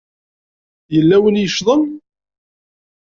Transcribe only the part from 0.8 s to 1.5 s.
Yella win i